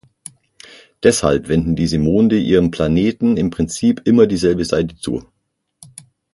Deshalb 1.03 1.47
wenden 1.47 1.75
diese 1.75 1.99
Monde 1.99 2.35
ihrem 2.39 2.71
Planeten 2.71 3.37
im 3.37 3.51
Prinzip 3.51 4.01
immer 4.05 4.25
dieselbe 4.25 4.65
Seite 4.65 4.95
zu. 4.95 5.23